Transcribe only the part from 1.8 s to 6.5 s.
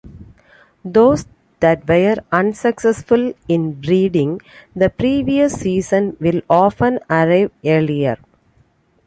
were unsuccessful in breeding the previous season will